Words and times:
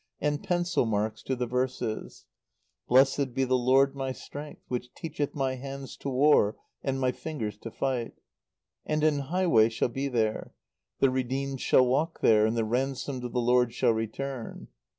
and 0.19 0.43
pencil 0.43 0.83
marks 0.83 1.21
to 1.21 1.35
the 1.35 1.45
verses: 1.45 2.25
"Blessed 2.87 3.35
be 3.35 3.43
the 3.43 3.53
Lord 3.55 3.95
my 3.95 4.11
strength 4.11 4.63
which 4.67 4.91
teacheth 4.95 5.35
my 5.35 5.53
hands 5.57 5.95
to 5.97 6.09
war 6.09 6.57
and 6.81 6.99
my 6.99 7.11
fingers 7.11 7.55
to 7.59 7.69
fight."... 7.69 8.15
"And 8.83 9.03
an 9.03 9.19
highway 9.19 9.69
shall 9.69 9.89
be 9.89 10.07
there... 10.07 10.55
the 11.01 11.11
redeemed 11.11 11.61
shall 11.61 11.85
walk 11.85 12.21
there, 12.21 12.47
and 12.47 12.57
the 12.57 12.65
ransomed 12.65 13.23
of 13.25 13.31
the 13.33 13.39
Lord 13.41 13.75
shall 13.75 13.91
return" 13.91 14.69